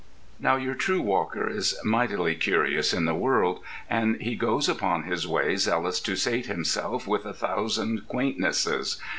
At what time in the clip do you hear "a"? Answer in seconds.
7.23-7.33